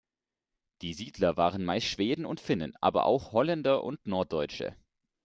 [0.81, 4.75] Die Siedler waren meist Schweden und Finnen, aber auch Holländer und Norddeutsche.